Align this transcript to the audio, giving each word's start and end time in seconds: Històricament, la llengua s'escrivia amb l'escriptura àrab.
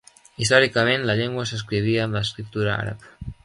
Històricament, 0.45 1.03
la 1.11 1.17
llengua 1.21 1.45
s'escrivia 1.51 2.07
amb 2.09 2.21
l'escriptura 2.21 2.77
àrab. 2.83 3.11